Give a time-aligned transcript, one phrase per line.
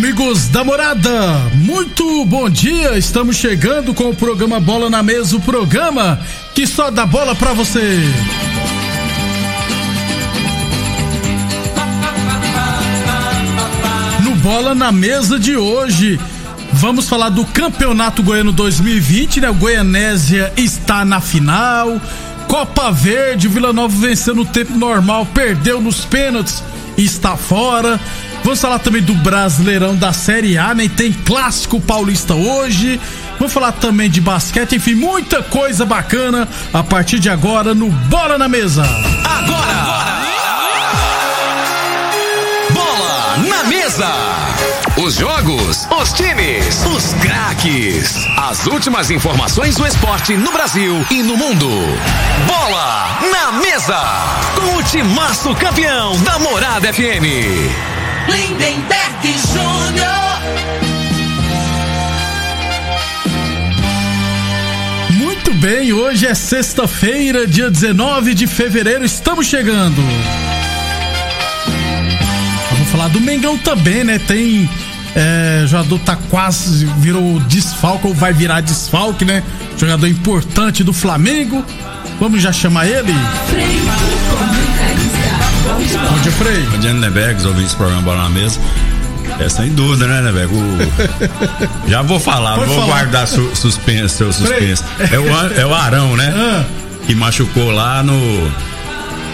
[0.00, 1.10] Amigos da morada,
[1.56, 2.96] muito bom dia.
[2.96, 6.18] Estamos chegando com o programa Bola na Mesa o programa
[6.54, 7.98] que só dá bola pra você.
[14.24, 16.18] No Bola na Mesa de hoje,
[16.72, 19.50] vamos falar do Campeonato Goiano 2020, né?
[19.50, 22.00] O Goianésia está na final.
[22.48, 26.64] Copa Verde, Vila Nova venceu no tempo normal, perdeu nos pênaltis
[26.96, 28.00] e está fora.
[28.42, 30.88] Vamos falar também do Brasileirão da Série A, né?
[30.88, 33.00] Tem clássico paulista hoje.
[33.38, 38.36] Vamos falar também de basquete, enfim, muita coisa bacana a partir de agora no Bola
[38.36, 38.82] na Mesa.
[38.82, 39.70] Agora!
[39.70, 40.20] agora.
[42.72, 44.08] Bola na Mesa!
[45.02, 48.14] Os jogos, os times, os craques.
[48.36, 51.68] As últimas informações do esporte no Brasil e no mundo.
[52.46, 54.02] Bola na Mesa!
[54.54, 57.99] Com o timaço campeão da Morada FM.
[58.28, 60.20] Lindenberg Júnior.
[65.10, 70.02] Muito bem, hoje é sexta-feira, dia 19 de fevereiro, estamos chegando.
[72.70, 74.18] Vamos falar do Mengão também, né?
[74.18, 74.68] Tem.
[75.14, 79.42] É, jogador tá quase, virou desfalque ou vai virar desfalque, né?
[79.76, 81.64] Jogador importante do Flamengo.
[82.20, 83.12] Vamos já chamar ele?
[83.12, 84.79] Bom
[85.78, 86.62] dia, Frei.
[86.70, 88.60] Bom dia, Neberg, os ouvintes do programa Bola na Mesa.
[89.38, 90.52] É sem dúvida, né, Neberg?
[90.54, 90.78] O...
[91.88, 92.86] Já vou falar, Pode vou falar.
[92.86, 94.82] guardar su suspense, seu suspense.
[95.10, 96.32] É o, é o Arão, né?
[96.36, 96.64] Ah.
[97.06, 98.14] Que machucou lá no.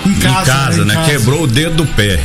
[0.07, 0.95] Em casa, em casa né?
[0.95, 1.11] Em casa.
[1.11, 2.21] Quebrou o dedo do pé.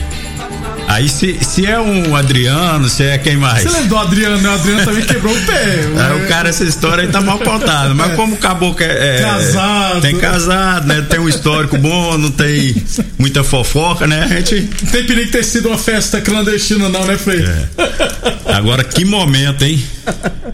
[0.92, 3.64] Aí se, se é um Adriano, se é quem mais?
[3.64, 4.50] Você lembra do Adriano, né?
[4.50, 5.62] O Adriano também quebrou o pé.
[6.02, 7.94] É, o cara, essa história aí tá mal pautada.
[7.94, 8.16] Mas é.
[8.16, 10.02] como acabou que é, é, casado.
[10.02, 11.02] Tem casado, né?
[11.02, 12.76] Tem um histórico bom, não tem
[13.18, 14.24] muita fofoca, né?
[14.24, 14.70] A gente.
[14.84, 17.42] Não tem perigo ter sido uma festa clandestina, não, né, Frei?
[17.42, 18.54] É.
[18.54, 19.82] Agora, que momento, hein?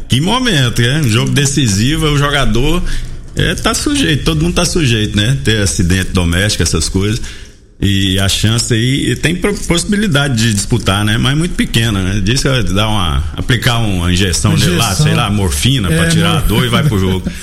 [0.07, 1.01] Que momento, né?
[1.03, 2.83] Um jogo decisivo, o jogador.
[3.35, 5.37] É, tá sujeito, todo mundo tá sujeito, né?
[5.43, 7.21] Ter acidente doméstico, essas coisas.
[7.79, 11.17] E a chance aí tem possibilidade de disputar, né?
[11.17, 12.21] Mas muito pequena, né?
[12.23, 13.23] Diz que dá uma.
[13.37, 14.77] aplicar uma injeção, injeção.
[14.77, 17.29] lá, sei lá, morfina é, pra tirar a dor e vai pro jogo.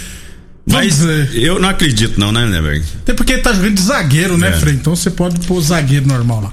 [0.67, 1.01] Mas
[1.35, 2.83] eu não acredito, não, né, Neberg?
[3.03, 4.53] Até porque tá jogando de zagueiro, né, é.
[4.53, 4.75] Frei?
[4.75, 6.53] Então você pode pôr zagueiro normal lá.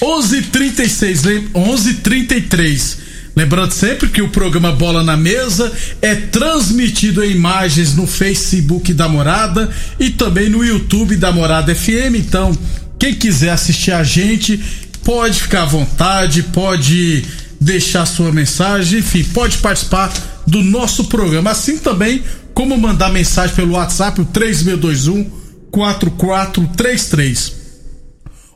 [0.00, 2.98] 11:36, 11:33.
[3.34, 5.70] Lembrando sempre que o programa Bola na Mesa
[6.00, 9.70] é transmitido em imagens no Facebook da Morada
[10.00, 12.14] e também no YouTube da Morada FM.
[12.16, 12.56] Então,
[12.98, 14.58] quem quiser assistir a gente,
[15.04, 17.24] pode ficar à vontade, pode
[17.60, 20.12] deixar sua mensagem, enfim, pode participar
[20.46, 21.50] do nosso programa.
[21.50, 22.22] Assim também
[22.54, 25.30] como mandar mensagem pelo WhatsApp, o 3621
[25.70, 27.52] 4433.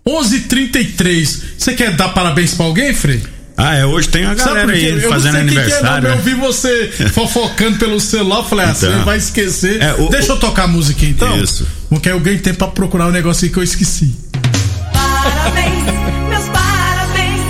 [0.07, 1.43] 11:33.
[1.59, 3.23] Você quer dar parabéns para alguém, Frei?
[3.57, 6.01] Ah, é, hoje tem a galera aí fazendo aniversário.
[6.01, 9.83] Que é, não, eu vi você fofocando pelo celular, falei, ah, então, você vai esquecer.
[9.83, 11.39] É, o, Deixa eu tocar a música então.
[11.43, 11.67] Isso.
[11.91, 14.15] Porque eu ganhei tempo pra procurar um negócio que eu esqueci.
[15.51, 15.85] Parabéns,
[16.29, 17.43] meus parabéns,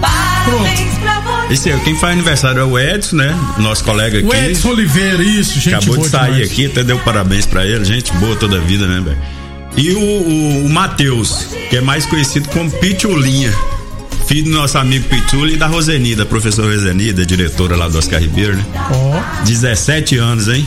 [0.00, 1.54] parabéns pra você.
[1.54, 3.38] Esse, quem faz aniversário é o Edson, né?
[3.58, 4.26] Nosso colega aqui.
[4.26, 6.50] O Edson Oliveira, isso, gente Acabou de sair demais.
[6.50, 7.84] aqui, até deu parabéns pra ele.
[7.84, 9.18] Gente boa toda a vida, né, velho?
[9.76, 13.52] E o, o, o Matheus, que é mais conhecido como Pitulinha
[14.32, 18.56] filho do nosso amigo Pituli e da Rosenida, professora Rosenida, diretora lá do Oscar Ribeiro,
[18.56, 18.64] né?
[18.90, 19.18] Ó.
[19.18, 19.44] Oh.
[19.44, 20.66] 17 anos, hein?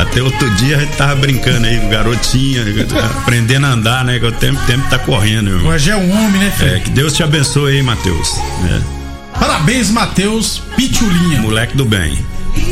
[0.00, 2.64] Até outro dia a gente tava brincando aí, garotinha,
[3.18, 4.18] aprendendo a andar, né?
[4.18, 5.72] Que o tempo, tempo tá correndo, irmão.
[5.72, 6.74] Hoje é um homem, né, filho?
[6.74, 8.38] É, que Deus te abençoe aí, Matheus.
[8.38, 9.38] É.
[9.38, 11.40] Parabéns, Matheus Pitulinha.
[11.40, 12.18] Moleque do bem.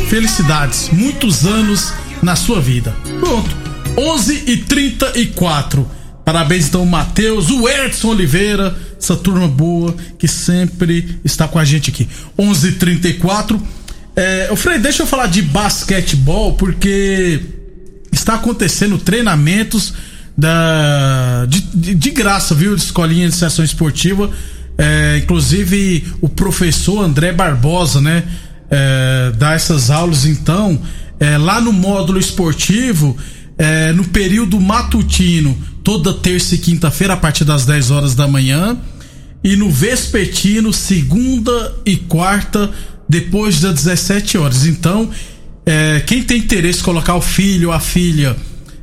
[0.09, 1.93] Felicidades, muitos anos
[2.23, 2.97] na sua vida.
[3.21, 3.57] Pronto.
[3.97, 5.99] 11 e 34
[6.29, 11.89] Parabéns então, Matheus, o Edson Oliveira, essa turma boa que sempre está com a gente
[11.89, 12.07] aqui.
[12.39, 13.59] 11:34.
[14.49, 17.41] É, o Frei, deixa eu falar de basquetebol porque
[18.11, 19.93] está acontecendo treinamentos
[20.37, 24.31] da de, de, de graça, viu, de escolinha de sessão esportiva.
[24.79, 28.25] É, inclusive o professor André Barbosa, né,
[28.71, 30.81] é, dá essas aulas então
[31.19, 33.17] é, lá no módulo esportivo,
[33.59, 38.79] é, no período matutino toda terça e quinta-feira a partir das 10 horas da manhã.
[39.43, 42.71] E no vespertino, segunda e quarta,
[43.09, 44.67] depois das 17 horas.
[44.67, 45.11] Então,
[45.65, 48.37] é, quem tem interesse em colocar o filho ou a filha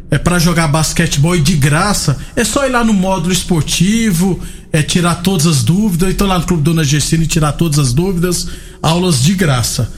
[0.10, 4.39] é, para jogar basquetebol e de graça, é só ir lá no módulo esportivo,
[4.72, 6.12] é tirar todas as dúvidas.
[6.12, 8.48] Então, lá no Clube Dona Gessine, tirar todas as dúvidas,
[8.81, 9.92] aulas de graça.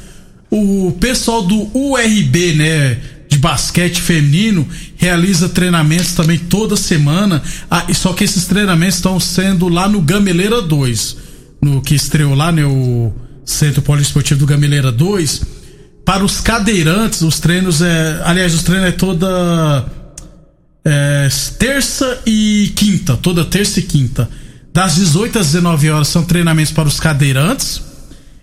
[0.50, 2.98] O pessoal do URB, né?
[3.30, 7.42] de basquete feminino realiza treinamentos também toda semana.
[7.70, 11.18] Ah, só que esses treinamentos estão sendo lá no Gameleira 2,
[11.62, 13.14] no que estreou lá, né, o
[13.48, 15.42] Centro Poliesportivo do Gameleira 2.
[16.06, 19.86] Para os cadeirantes, os treinos é, aliás, os treinos é toda
[20.86, 21.28] é,
[21.58, 24.30] terça e quinta, toda terça e quinta.
[24.74, 27.82] Das 18 às 19 horas são treinamentos para os cadeirantes.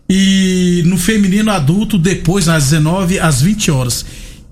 [0.09, 4.05] E no feminino adulto, depois, às 19 às 20 horas.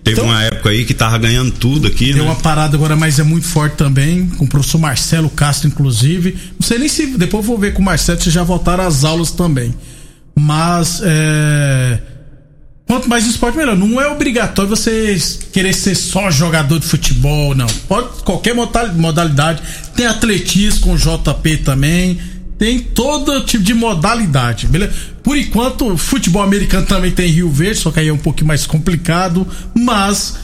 [0.03, 2.29] teve então, uma época aí que tava ganhando tudo aqui, Deu né?
[2.29, 6.37] uma parada agora, mas é muito forte também, com o professor Marcelo Castro, inclusive.
[6.59, 7.07] Não sei nem se.
[7.17, 9.73] Depois eu vou ver com o Marcelo se já voltaram às aulas também.
[10.35, 11.99] Mas é
[12.89, 13.77] Quanto mais esporte, melhor.
[13.77, 15.15] Não é obrigatório você
[15.53, 17.67] querer ser só jogador de futebol, não.
[17.87, 19.61] Pode qualquer modalidade.
[19.95, 22.19] Tem atletismo com JP também.
[22.57, 24.91] Tem todo tipo de modalidade, beleza?
[25.21, 28.65] Por enquanto, futebol americano também tem Rio Verde, só que aí é um pouquinho mais
[28.65, 29.47] complicado.
[29.77, 30.39] Mas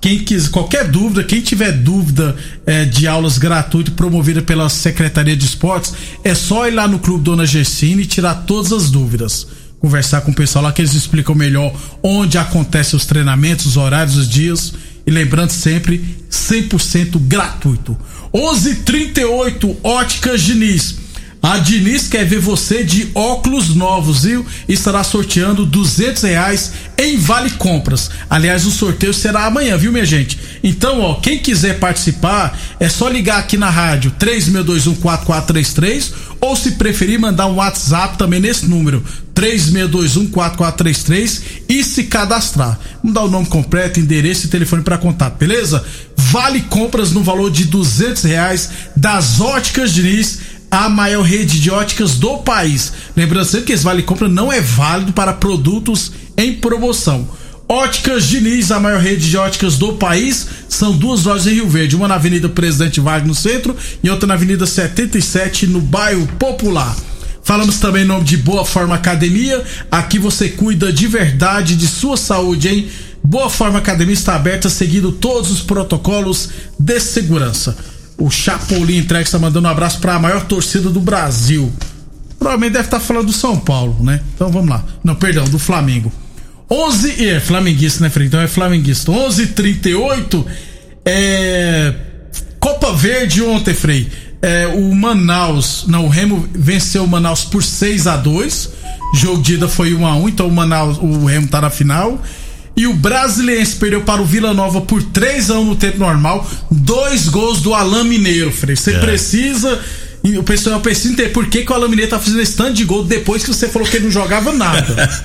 [0.00, 5.44] quem quiser, qualquer dúvida, quem tiver dúvida é, de aulas gratuitas promovidas pela Secretaria de
[5.44, 5.92] Esportes,
[6.22, 10.30] é só ir lá no Clube Dona Gessine e tirar todas as dúvidas conversar com
[10.30, 11.72] o pessoal lá que eles explicam melhor
[12.02, 14.74] onde acontecem os treinamentos, os horários, os dias.
[15.06, 17.96] E lembrando sempre, 100% gratuito.
[18.32, 21.08] 11:38 Óticas Diniz.
[21.40, 24.44] A Diniz quer ver você de óculos novos, viu?
[24.68, 28.10] E estará sorteando duzentos reais em Vale Compras.
[28.28, 30.36] Aliás, o sorteio será amanhã, viu, minha gente?
[30.64, 37.20] Então, ó, quem quiser participar, é só ligar aqui na rádio 36214433 ou se preferir
[37.20, 39.04] mandar um WhatsApp também nesse número
[39.34, 42.78] 36214433 e se cadastrar.
[43.02, 45.84] Vamos dar o nome completo, endereço e telefone para contato, beleza?
[46.16, 50.38] Vale Compras no valor de duzentos reais das Óticas Diniz
[50.70, 52.92] a maior rede de óticas do país.
[53.16, 57.28] Lembrando sempre que esse vale compra não é válido para produtos em promoção.
[57.70, 61.96] Óticas Diniz, a maior rede de óticas do país, são duas lojas em Rio Verde,
[61.96, 66.96] uma na Avenida Presidente Vargas no centro e outra na Avenida 77 no bairro Popular.
[67.42, 69.62] Falamos também em nome de Boa Forma Academia.
[69.90, 72.88] Aqui você cuida de verdade de sua saúde, hein?
[73.22, 76.48] Boa Forma Academia está aberta seguindo todos os protocolos
[76.78, 77.76] de segurança.
[78.16, 81.70] O Chapolin Entregue está mandando um abraço para a maior torcida do Brasil.
[82.38, 84.22] Provavelmente deve estar tá falando do São Paulo, né?
[84.34, 84.82] Então vamos lá.
[85.04, 86.10] Não, perdão, do Flamengo.
[86.70, 88.12] 11 é flamenguista, né?
[88.24, 89.10] Então é flamenguista.
[89.10, 90.44] 11:38
[91.04, 91.94] é
[92.60, 94.08] Copa Verde ontem, Frei.
[94.40, 98.70] É, o Manaus, não, o Remo venceu o Manaus por 6 a 2.
[99.14, 102.22] Jogo de ida foi 1 a 1, então o Manaus, o Remo tá na final.
[102.76, 106.48] E o Brasiliense perdeu para o Vila Nova por 3 a 1 no tempo normal.
[106.70, 108.76] Dois gols do Alain Mineiro, Frei.
[108.76, 108.98] Você é.
[108.98, 109.80] precisa.
[110.36, 112.84] O pessoal precisa entender por que, que o Alain Mineiro tá fazendo esse tanto de
[112.84, 115.24] gol depois que você falou que ele não jogava nada.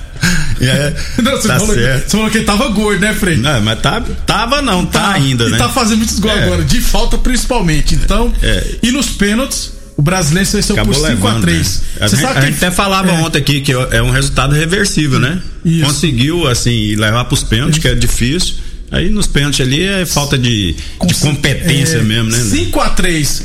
[0.60, 3.36] é, não, você, tá falou, você, falou, que ele tava gordo, né, Frei?
[3.36, 5.58] Não, mas tá, tava não, tá, tá ainda, né?
[5.58, 6.44] Tá fazendo muitos gols é.
[6.44, 7.94] agora, de falta principalmente.
[7.94, 8.76] Então, é.
[8.82, 11.42] e nos pênaltis, o brasileiro venceu por 5x3.
[11.42, 11.64] Né?
[12.00, 13.14] A, gente, a gente até falava é.
[13.14, 15.40] ontem aqui que é um resultado reversível, né?
[15.64, 15.86] Isso.
[15.86, 18.54] Conseguiu, assim, levar pros pênaltis, que é difícil.
[18.90, 22.38] Aí nos pênaltis ali é falta de, de competência é, mesmo, né?
[22.38, 23.42] 5x3.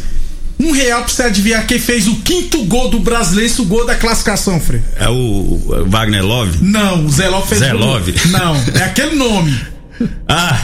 [0.60, 3.96] Um real pra você adivinhar quem fez o quinto gol do brasileiro, o gol da
[3.96, 4.82] classificação, Frei.
[4.98, 6.60] É o Wagner Love?
[6.62, 8.13] Não, o Zé Love fez Zé Love.
[8.25, 9.58] Não, é aquele nome.
[10.28, 10.60] ah!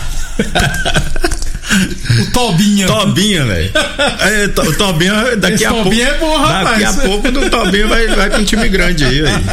[2.20, 2.88] O Tobinha.
[2.88, 3.72] Tobinha, velho.
[4.20, 5.84] É, o Tobinha, daqui Esse a pouco.
[5.86, 6.70] Tobinha é bom, rapaz.
[6.70, 9.44] Daqui a pouco o Tobinha vai, vai com um time grande aí, velho.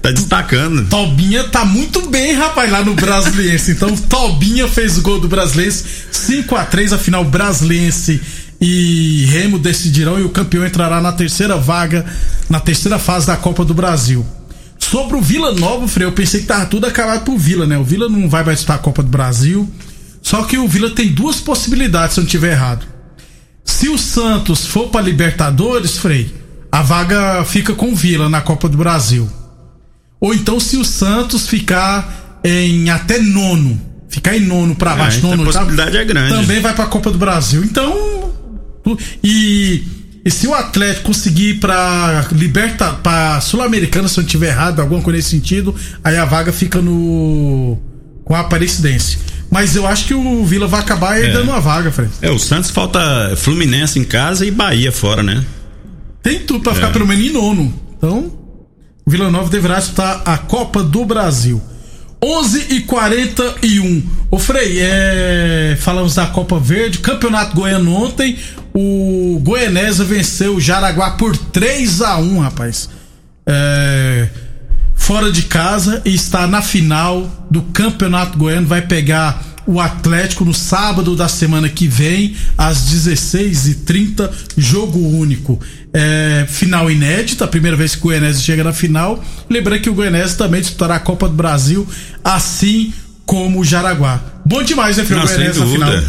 [0.00, 0.88] Tá destacando.
[0.88, 3.72] Tobinha tá muito bem, rapaz, lá no Brasiliense.
[3.72, 5.84] Então, Tobinha fez o gol do Brasiliense.
[6.10, 8.20] 5 a 3 a final Brasiliense
[8.60, 12.04] e Remo decidirão e o campeão entrará na terceira vaga,
[12.48, 14.24] na terceira fase da Copa do Brasil.
[14.78, 17.76] Sobre o Vila Nova, Frei, eu pensei que tava tudo acabado pro Vila, né?
[17.78, 19.68] O Vila não vai mais disputar a Copa do Brasil.
[20.22, 22.86] Só que o Vila tem duas possibilidades, se eu não estiver errado.
[23.64, 26.34] Se o Santos for para Libertadores, Frei,
[26.72, 29.28] a vaga fica com o Vila na Copa do Brasil.
[30.20, 35.22] Ou então se o Santos ficar em até nono, ficar em nono para baixo, É,
[35.22, 36.34] nono, a possibilidade é grande.
[36.34, 37.62] também vai para a Copa do Brasil.
[37.62, 38.17] Então,
[39.24, 39.82] e,
[40.24, 44.80] e se o Atlético conseguir ir para liberta para Sul-Americana, se eu não tiver errado,
[44.80, 47.76] alguma coisa nesse sentido, aí a vaga fica no
[48.24, 49.18] com a Aparecidense.
[49.50, 51.32] Mas eu acho que o Vila vai acabar É.
[51.32, 52.10] dando uma vaga, Fred.
[52.20, 55.42] É, o Santos falta Fluminense em casa e Bahia fora, né?
[56.22, 56.92] Tem tudo ficar É.
[56.92, 57.72] pelo menos em nono.
[57.96, 58.30] Então,
[59.06, 61.62] o Vila Nova deverá disputar a Copa do Brasil.
[62.22, 68.36] 11 e 41 Ô Frei, é, falamos da Copa Verde, Campeonato Goiano ontem.
[68.80, 72.88] O Goianésia venceu o Jaraguá por 3 a 1 rapaz.
[73.44, 74.28] É,
[74.94, 78.68] fora de casa e está na final do Campeonato Goiano.
[78.68, 85.60] Vai pegar o Atlético no sábado da semana que vem, às 16h30, jogo único.
[85.92, 89.20] É, final inédita, a primeira vez que o Goianese chega na final.
[89.50, 91.84] Lembrando que o Goianese também disputará a Copa do Brasil,
[92.22, 92.92] assim
[93.28, 94.18] como o Jaraguá.
[94.46, 95.04] Bom demais, né?
[95.10, 95.66] Não, sem na final.
[95.90, 96.04] dúvida.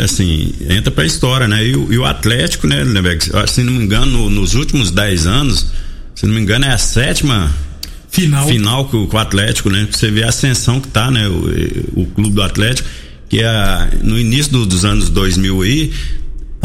[0.00, 1.62] É, assim, entra pra história, né?
[1.62, 3.22] E, o- e o Atlético, né, Lindeberg?
[3.46, 5.66] Se não me engano, no- nos últimos 10 anos,
[6.14, 7.52] se não me engano, é a sétima
[8.10, 8.46] Final.
[8.48, 9.86] final o, que o Atlético, né?
[9.90, 11.28] Você vê a ascensão que tá, né?
[11.28, 12.88] O, o clube do Atlético,
[13.28, 15.92] que é no início do- dos anos 2000 aí,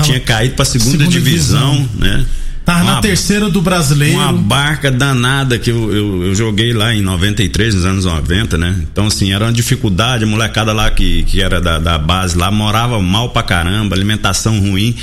[0.04, 1.90] tinha caído pra segunda, segunda divisão, divisão.
[2.00, 2.26] né?
[2.70, 4.16] Tava na Uma- terceira do brasileiro.
[4.16, 8.76] uma barca danada que eu, eu, eu joguei lá em 93, nos anos 90, né?
[8.84, 12.52] Então, assim, era uma dificuldade, a molecada lá que, que era da, da base lá
[12.52, 14.96] morava mal pra caramba, alimentação ruim,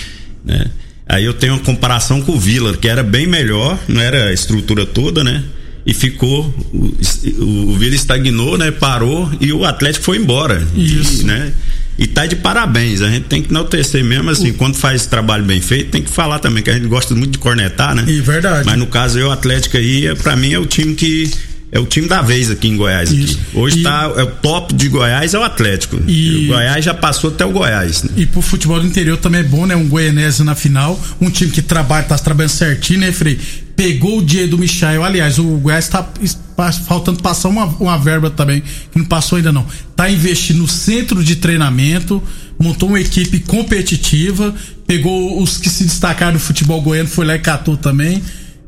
[0.44, 0.66] né?
[1.08, 4.32] Aí eu tenho uma comparação com o Vila, que era bem melhor, não era a
[4.32, 5.42] estrutura toda, né?
[5.85, 6.94] E ficou, o,
[7.42, 8.70] o, o Vila estagnou, né?
[8.70, 10.64] Parou e o Atlético foi embora.
[10.76, 11.23] Isso.
[11.23, 11.52] E, né?
[11.98, 15.60] E tá de parabéns, a gente tem que enaltecer mesmo, assim, quando faz trabalho bem
[15.60, 18.04] feito, tem que falar também, que a gente gosta muito de cornetar, né?
[18.06, 18.66] E verdade.
[18.66, 21.30] Mas no caso eu, Atlético aí, é, pra mim é o time que.
[21.72, 23.10] É o time da vez aqui em Goiás.
[23.10, 23.36] Aqui.
[23.52, 24.10] Hoje E- tá.
[24.16, 25.98] É o top de Goiás é o Atlético.
[26.06, 28.04] E- O Goiás já passou até o Goiás.
[28.04, 28.10] né?
[28.16, 29.74] E pro futebol do interior também é bom, né?
[29.74, 33.38] Um Goianese na final, um time que trabalha, tá trabalhando certinho, né, Frei?
[33.76, 35.04] Pegou o dia do Michael.
[35.04, 39.37] Aliás, o Goiás tá es- pa- faltando passar uma, uma verba também, que não passou
[39.37, 39.66] ainda não.
[39.95, 42.23] Tá investindo no centro de treinamento,
[42.59, 44.54] montou uma equipe competitiva,
[44.87, 48.23] pegou os que se destacaram no futebol goiano, foi lá e catou também.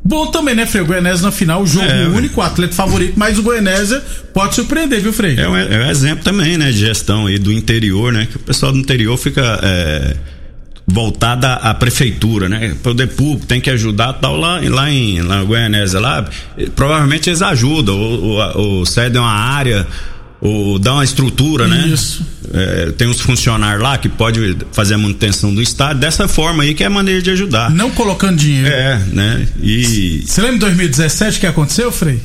[0.04, 0.82] Bom também, né, Frei?
[0.82, 4.00] O Goianese na final, o jogo É, único, o atleta favorito, mas o Goianese
[4.32, 5.36] pode surpreender, viu, Frei?
[5.38, 8.26] É um, é um exemplo também, né, de gestão aí do interior, né?
[8.30, 9.58] Que o pessoal do interior fica.
[9.62, 10.16] É,
[10.90, 12.74] voltada à prefeitura, né?
[12.82, 16.24] Poder público tem que ajudar tal lá, lá em lá em Goianésia lá,
[16.74, 19.86] provavelmente eles ajudam, ou, ou, ou cedem uma área,
[20.40, 21.86] ou dão uma estrutura, né?
[21.88, 22.24] Isso.
[22.54, 26.72] É, tem uns funcionários lá que pode fazer a manutenção do estado dessa forma aí
[26.72, 27.70] que é a maneira de ajudar.
[27.70, 28.68] Não colocando dinheiro.
[28.68, 29.46] É, né?
[29.60, 32.20] E Você lembra em 2017 o que aconteceu, Frei?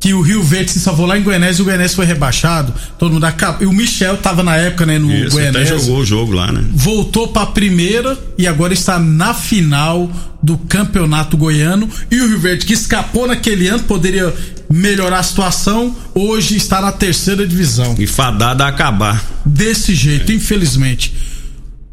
[0.00, 2.72] Que o Rio Verde se salvou lá em Goianese e o Goianese foi rebaixado.
[2.98, 3.62] Todo mundo acabou.
[3.62, 5.78] E o Michel tava na época, né, no isso, até Goianese.
[5.80, 6.64] jogou o jogo lá, né?
[6.72, 10.10] Voltou pra primeira e agora está na final
[10.42, 11.88] do Campeonato Goiano.
[12.10, 14.32] E o Rio Verde, que escapou naquele ano, poderia
[14.70, 17.94] melhorar a situação, hoje está na terceira divisão.
[17.98, 19.24] E fadada a acabar.
[19.44, 21.12] Desse jeito, infelizmente.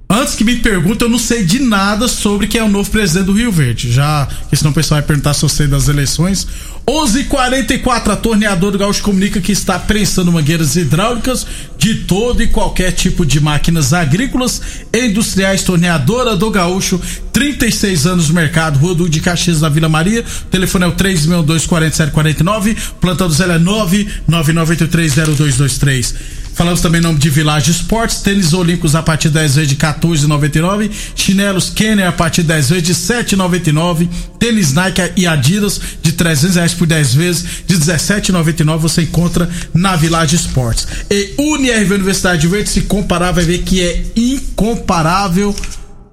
[0.07, 3.25] Antes que me perguntem, eu não sei de nada sobre quem é o novo presidente
[3.25, 3.91] do Rio Verde.
[3.91, 6.47] Já, porque senão o pessoal vai perguntar se eu sei das eleições.
[6.87, 11.47] 11:44 h 44 a torneadora do Gaúcho comunica que está prensando mangueiras hidráulicas
[11.79, 14.61] de todo e qualquer tipo de máquinas agrícolas
[14.93, 15.63] e industriais.
[15.63, 17.01] Torneadora do Gaúcho,
[17.33, 20.21] 36 anos no mercado, Rua do de Caxias, na Vila Maria.
[20.21, 26.13] O telefone é o 3624749, plantão do Zé é 999830223.
[26.55, 29.75] Falamos também em nome de Village Esportes, tênis olímpicos a partir de 10 vezes de
[29.75, 34.07] 14,99, chinelos Kenner a partir de 10 vezes de 7,99,
[34.39, 39.97] tênis Nike e Adidas de 300 reais por 10 vezes de 17,99 você encontra na
[39.97, 40.87] Village Esportes.
[41.11, 45.53] E UniRV Universidade Verde, se comparar vai ver que é incomparável.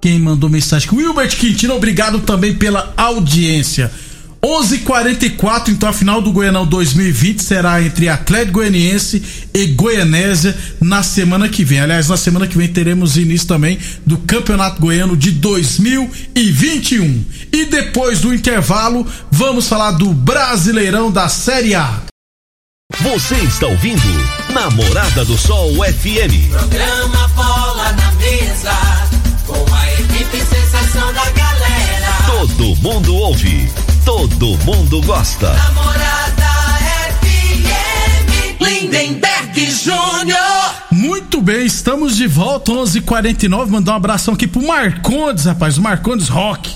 [0.00, 0.88] Quem mandou mensagem?
[0.92, 3.92] Wilbert Quintino, obrigado também pela audiência.
[4.44, 9.22] 11:44 então a final do Goianão 2020 será entre Atlético Goianiense
[9.54, 11.80] e Goianésia na semana que vem.
[11.80, 17.24] Aliás, na semana que vem teremos início também do Campeonato Goiano de 2021.
[17.52, 22.02] E depois do intervalo, vamos falar do Brasileirão da Série A.
[23.00, 24.02] Você está ouvindo
[24.52, 26.50] Namorada do Sol FM.
[26.50, 28.72] Programa Bola na Mesa,
[29.46, 32.12] com a equipe sensação da galera.
[32.26, 33.68] Todo mundo ouve,
[34.04, 35.52] todo mundo gosta.
[35.52, 36.46] Namorada
[37.20, 38.60] FM.
[38.60, 40.74] Lindenberg Júnior.
[40.90, 45.78] Muito bem, estamos de volta, 11:49 h 49 Mandar um abração aqui pro Marcondes, rapaz,
[45.78, 46.70] o Marcondes Rock.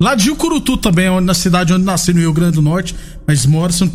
[0.00, 2.94] Lá de Jucurutu também, onde, na cidade onde nasci, no Rio Grande do Norte.
[3.26, 3.90] Mas mora, se eu-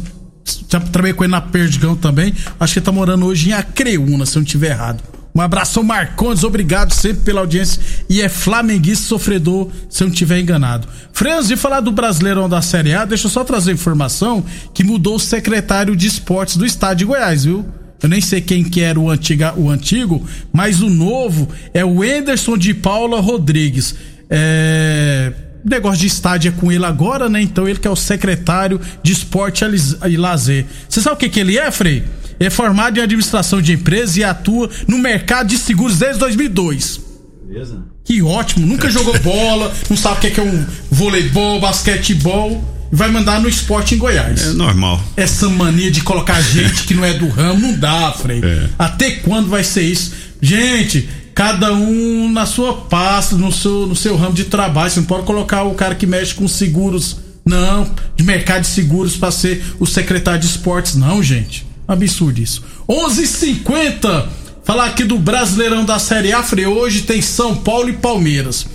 [0.70, 2.34] já trabalhei com ele na Perdigão também.
[2.60, 5.04] Acho que ele tá morando hoje em Acreúna, se eu não estiver errado.
[5.38, 7.80] Um abração, Marcondes, obrigado sempre pela audiência.
[8.10, 10.88] E é flamenguista sofredor, se eu não estiver enganado.
[11.14, 15.18] Freios, de falar do Brasileirão da Série A, deixa eu só trazer informação que mudou
[15.18, 17.64] o secretário de esportes do estado de Goiás, viu?
[18.02, 22.04] Eu nem sei quem que era o, antiga, o antigo, mas o novo é o
[22.04, 23.94] Enderson de Paula Rodrigues.
[24.32, 25.34] É.
[25.64, 27.42] Negócio de estádio é com ele agora, né?
[27.42, 29.64] Então ele que é o secretário de esporte
[30.10, 30.66] e lazer.
[30.90, 32.04] Você sabe o que, que ele é, Frei?
[32.40, 37.02] É formado em administração de empresas e atua no mercado de seguros desde 2002.
[37.48, 37.84] Beleza?
[38.04, 42.76] Que ótimo, nunca jogou bola, não sabe o que é, que é um voleibol, basquetebol.
[42.90, 45.04] Vai mandar no esporte em Goiás É normal.
[45.18, 48.40] essa mania de colocar gente que não é do ramo não dá, Frei.
[48.42, 48.70] É.
[48.80, 50.14] Até quando vai ser isso?
[50.42, 54.90] Gente, cada um na sua pasta, no seu, no seu ramo de trabalho.
[54.90, 59.18] Você não pode colocar o cara que mexe com seguros, não, de mercado de seguros
[59.18, 61.67] pra ser o secretário de esportes, não, gente.
[61.88, 62.64] Absurdo isso.
[62.88, 64.26] 11:50
[64.64, 66.66] Falar aqui do Brasileirão da Série A, Frei.
[66.66, 68.66] Hoje tem São Paulo e Palmeiras.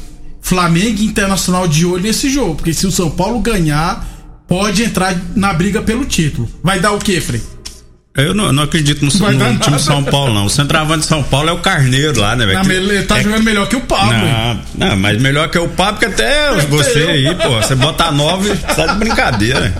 [0.40, 4.02] Flamengo e Internacional de olho nesse jogo, porque se o São Paulo ganhar,
[4.48, 6.48] pode entrar na briga pelo título.
[6.62, 7.42] Vai dar o quê, Frei?
[8.14, 10.46] Eu não, não acredito no, no time São Paulo, não.
[10.46, 12.58] O centroavante de São Paulo é o Carneiro lá, né, velho?
[12.58, 14.12] Ah, ele tá É- jogando melhor que o Pablo.
[14.12, 17.50] Não, não, mas melhor que o Pablo, que até você aí, pô.
[17.50, 19.74] Você bota nove, tá de brincadeira.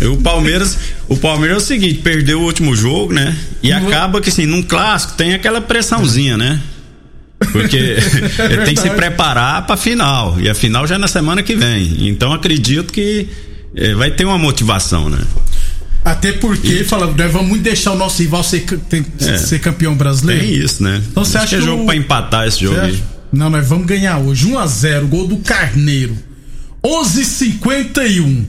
[0.00, 0.76] E O Palmeiras,
[1.08, 3.36] o Palmeiras é o seguinte, perdeu o último jogo, né?
[3.62, 3.76] E Uhum.
[3.88, 6.60] acaba que assim, num clássico tem aquela pressãozinha, né?
[7.52, 7.76] Porque
[8.50, 10.40] ele tem que se preparar pra final.
[10.40, 12.08] E a final já é na semana que vem.
[12.08, 13.28] Então acredito que
[13.76, 15.18] eh, vai ter uma motivação, né?
[16.04, 19.38] Até porque, fala, nós vamos muito deixar o nosso rival ser, tem- É.
[19.38, 20.42] ser campeão brasileiro.
[20.42, 21.02] Tem isso, né?
[21.10, 23.02] Então você acha que é jogo o- pra empatar esse jogo aí.
[23.32, 24.46] Não, nós vamos ganhar hoje.
[24.46, 26.16] 1x0, gol do Carneiro.
[26.84, 28.44] 11:51.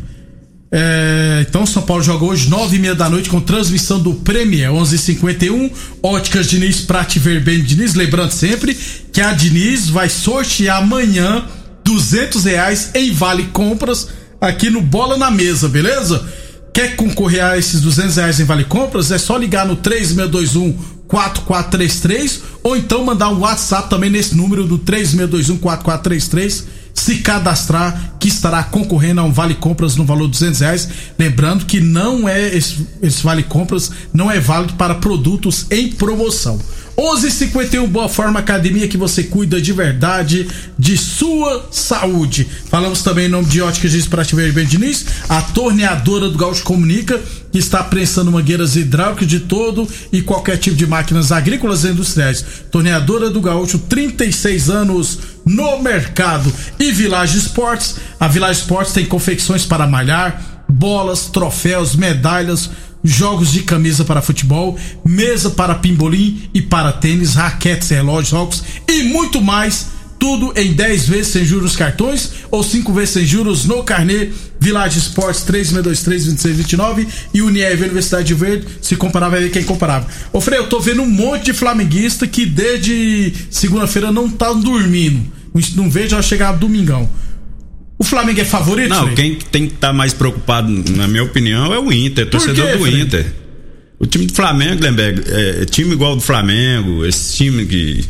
[0.77, 5.71] É, então, São Paulo joga hoje, 9h30 da noite, com transmissão do Premier, 11h51.
[6.03, 7.93] Óticas Diniz, Prate Verbene Diniz.
[7.93, 8.77] Lembrando sempre
[9.13, 11.45] que a Diniz vai sortear amanhã
[11.81, 14.09] 200 reais em Vale Compras
[14.41, 16.27] aqui no Bola na Mesa, beleza?
[16.73, 19.11] Quer concorrer a esses 200 reais em Vale Compras?
[19.11, 20.73] É só ligar no 3621
[21.07, 28.29] 4433 ou então mandar um WhatsApp também nesse número do 3621 4433 se cadastrar que
[28.29, 30.89] estará concorrendo a um Vale Compras no valor de 200 reais.
[31.19, 36.57] Lembrando que não é esse, esse Vale Compras não é válido para produtos em promoção.
[36.97, 40.47] 11:51 Boa Forma Academia que você cuida de verdade
[40.79, 42.47] de sua saúde.
[42.69, 46.63] Falamos também em nome de Óticas Diz para Tiver Ben Diniz, a torneadora do Gaúcho
[46.63, 47.19] Comunica,
[47.51, 52.45] que está prensando mangueiras hidráulicas de todo e qualquer tipo de máquinas agrícolas e industriais.
[52.71, 56.51] Torneadora do Gaúcho, 36 anos no mercado.
[56.79, 62.69] E Village Esportes, a Village Esportes tem confecções para malhar, bolas, troféus, medalhas,
[63.03, 69.03] jogos de camisa para futebol, mesa para pimbolim e para tênis, raquetes, relógios, óculos e
[69.03, 69.94] muito mais.
[70.25, 74.29] Tudo em 10 vezes sem juros nos cartões ou 5 vezes sem juros no carnê.
[74.59, 78.65] Village Esportes 3623-2629 e Unieve Universidade de Verde.
[78.81, 80.07] Se comparar, vai ver quem comparava.
[80.33, 85.31] Ô Frei, eu tô vendo um monte de flamenguista que desde segunda-feira não tá dormindo.
[85.75, 87.07] Não vejo ela chegar domingão.
[87.99, 88.89] O Flamengo é favorito?
[88.89, 89.15] Não, Frei?
[89.15, 92.79] quem tem que estar mais preocupado, na minha opinião, é o Inter, torcedor quê, do
[92.79, 93.01] Fred?
[93.01, 93.25] Inter.
[93.99, 98.03] O time do Flamengo, Lemberg, é time igual do Flamengo, esse time que,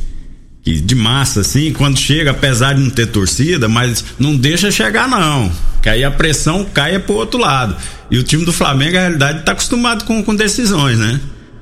[0.73, 5.51] de massa, assim, quando chega, apesar de não ter torcida, mas não deixa chegar, não.
[5.81, 7.75] Que aí a pressão cai pro outro lado.
[8.09, 11.19] E o time do Flamengo, na realidade, tá acostumado com, com decisões, né?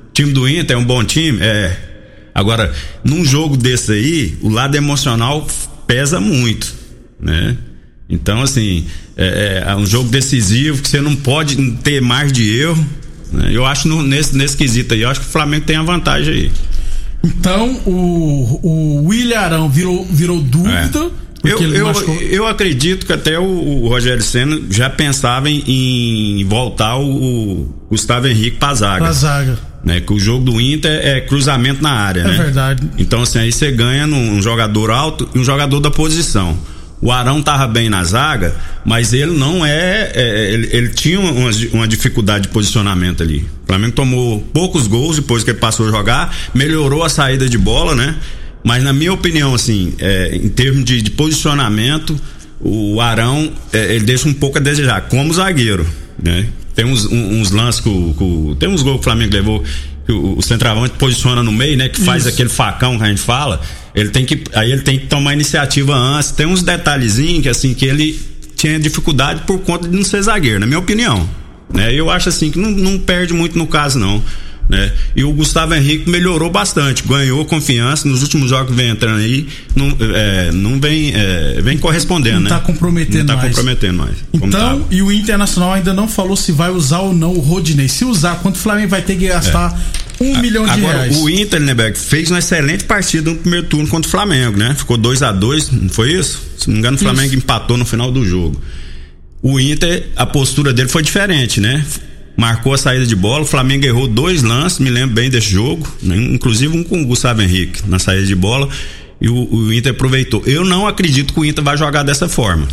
[0.08, 1.38] O time do Inter é um bom time?
[1.42, 1.76] É.
[2.34, 2.72] Agora,
[3.04, 5.46] num jogo desse aí, o lado emocional
[5.86, 6.74] pesa muito,
[7.20, 7.56] né?
[8.08, 8.86] Então, assim,
[9.16, 12.86] é, é um jogo decisivo que você não pode ter mais de erro.
[13.32, 13.48] né?
[13.52, 16.32] Eu acho no- nesse, nesse quesito aí, eu acho que o Flamengo tem a vantagem
[16.34, 16.52] aí.
[17.24, 21.10] Então o, o William Arão virou, virou dúvida.
[21.20, 21.24] É.
[21.44, 21.92] Eu, eu,
[22.30, 25.62] eu acredito que até o, o Rogério Senna já pensava em,
[26.40, 29.04] em voltar o, o Gustavo Henrique pra zaga.
[29.04, 29.58] Pra zaga.
[29.84, 30.00] Né?
[30.00, 32.36] Que o jogo do Inter é cruzamento na área, É né?
[32.38, 32.88] verdade.
[32.96, 36.56] Então, assim, aí você ganha num jogador alto e um jogador da posição.
[37.00, 38.54] O Arão tava bem na zaga,
[38.84, 40.10] mas ele não é.
[40.14, 43.46] é, ele, ele tinha uma, uma dificuldade de posicionamento ali.
[43.64, 47.58] O Flamengo tomou poucos gols depois que ele passou a jogar, melhorou a saída de
[47.58, 48.16] bola, né?
[48.62, 52.18] Mas na minha opinião, assim, é, em termos de, de, posicionamento,
[52.58, 55.86] o Arão é, ele deixa um pouco a desejar, como zagueiro,
[56.20, 56.46] né?
[56.74, 59.62] Tem uns, uns lances que o, tem uns gols que o Flamengo levou
[60.04, 61.88] que o, o centroavante posiciona no meio, né?
[61.88, 62.28] Que faz Isso.
[62.30, 63.60] aquele facão que a gente fala.
[63.94, 66.30] Ele tem que, aí ele tem que tomar iniciativa antes.
[66.30, 68.20] Tem uns detalhezinhos que assim que ele
[68.56, 71.28] tinha dificuldade por conta de não ser zagueiro, na minha opinião.
[71.72, 71.92] Né?
[71.92, 74.22] Eu acho assim que não, não perde muito no caso não.
[74.68, 74.92] Né?
[75.14, 79.46] E o Gustavo Henrique melhorou bastante, ganhou confiança nos últimos jogos que vem entrando aí,
[79.76, 82.62] não, é, não vem, é, vem correspondendo, não tá né?
[82.64, 83.48] comprometendo não tá mais.
[83.48, 84.16] comprometendo mais.
[84.32, 87.88] Então, e o Internacional ainda não falou se vai usar ou não o Rodinei.
[87.88, 89.78] Se usar, quanto o Flamengo vai ter que gastar
[90.18, 90.24] é.
[90.24, 91.16] um a, milhão de agora, reais?
[91.18, 94.74] O Inter, né, Beck, fez uma excelente partida no primeiro turno contra o Flamengo, né?
[94.74, 96.40] Ficou 2 a 2 não foi isso?
[96.56, 97.36] Se não me engano, o Flamengo isso.
[97.36, 98.58] empatou no final do jogo.
[99.42, 101.84] O Inter, a postura dele foi diferente, né?
[102.36, 103.42] Marcou a saída de bola.
[103.42, 106.16] O Flamengo errou dois lances, me lembro bem desse jogo, né?
[106.16, 108.68] inclusive um com o Gustavo Henrique na saída de bola.
[109.20, 110.42] E o, o, Inter aproveitou.
[110.44, 112.66] Eu não acredito que o Inter vai jogar dessa forma.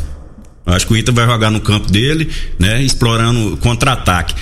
[0.65, 2.81] Eu acho que o Inter vai jogar no campo dele, né?
[2.81, 4.35] Explorando contra-ataque.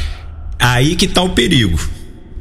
[0.58, 1.80] Aí que tá o perigo.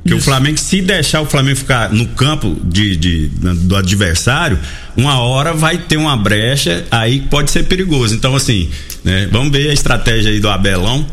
[0.06, 4.58] Que o Flamengo, se deixar o Flamengo ficar no campo de, de, do adversário,
[4.96, 8.14] uma hora vai ter uma brecha, aí pode ser perigoso.
[8.14, 8.70] Então, assim,
[9.04, 9.28] né?
[9.30, 11.06] Vamos ver a estratégia aí do Abelão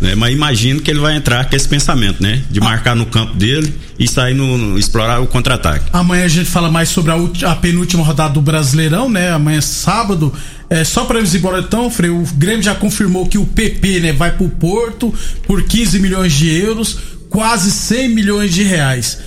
[0.00, 0.14] né?
[0.14, 2.42] Mas imagino que ele vai entrar com esse pensamento, né?
[2.50, 5.84] De marcar no campo dele e sair no, no explorar o contra-ataque.
[5.92, 9.30] Amanhã a gente fala mais sobre a, a, penúltima rodada do Brasileirão, né?
[9.30, 10.32] Amanhã é sábado.
[10.70, 14.12] É, só para ir embora então, Frei, o Grêmio já confirmou que o PP, né,
[14.12, 15.12] vai pro Porto
[15.46, 16.96] por 15 milhões de euros,
[17.28, 19.18] quase 100 milhões de reais.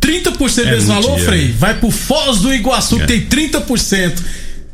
[0.00, 3.06] 30% é desse valor, Frei, vai pro Foz do Iguaçu, é.
[3.06, 4.12] que tem 30%.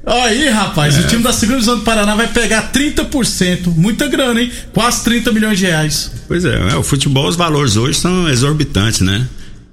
[0.08, 1.00] Aí, rapaz, é.
[1.00, 3.66] o time da segunda divisão do Paraná vai pegar 30%.
[3.76, 4.50] Muita grana, hein?
[4.72, 6.10] Quase 30 milhões de reais.
[6.26, 9.26] Pois é, é o futebol, os valores hoje são exorbitantes, né?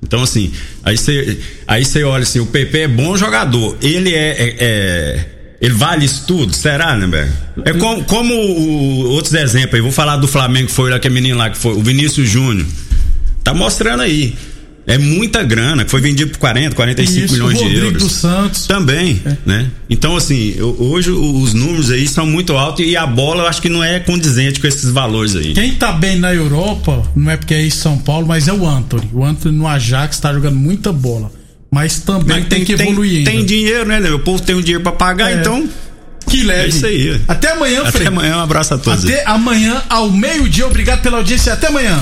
[0.03, 0.51] Então, assim,
[0.83, 3.77] aí você aí olha assim, o PP é bom jogador.
[3.81, 5.25] Ele é, é, é
[5.61, 6.53] ele vale isso tudo?
[6.53, 7.31] Será, né, Berg?
[7.63, 11.09] É como, como o, outros exemplos aí, vou falar do Flamengo, que foi lá, que
[11.09, 12.67] menino lá, que foi o Vinícius Júnior.
[13.43, 14.35] Tá mostrando aí.
[14.87, 18.03] É muita grana, que foi vendido por 40, 45 Isso, milhões de euros.
[18.03, 18.67] do Santos.
[18.67, 19.35] Também, é.
[19.45, 19.71] né?
[19.89, 23.69] Então, assim, hoje os números aí são muito altos e a bola eu acho que
[23.69, 25.53] não é condizente com esses valores aí.
[25.53, 28.67] Quem tá bem na Europa, não é porque é em São Paulo, mas é o
[28.67, 29.09] Anthony.
[29.11, 31.31] O Anthony no Ajax tá jogando muita bola.
[31.71, 33.99] Mas também mas tem, tem, que evoluir tem, tem dinheiro, né?
[34.11, 35.39] O povo tem o dinheiro para pagar, é.
[35.39, 35.67] então
[36.29, 36.63] que leve.
[36.63, 37.21] É isso aí.
[37.27, 38.07] Até amanhã, Até Frei.
[38.07, 39.03] amanhã, um abraço a todos.
[39.03, 39.23] Até aí.
[39.25, 40.65] amanhã, ao meio-dia.
[40.65, 41.53] Obrigado pela audiência.
[41.53, 42.01] Até amanhã.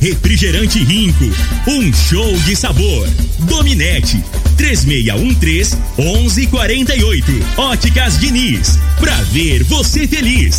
[0.00, 1.24] Refrigerante Rinco,
[1.66, 3.08] um show de sabor.
[3.40, 4.22] Dominete
[4.56, 7.32] 3613 1148.
[7.56, 10.56] Óticas Diniz, pra ver você feliz.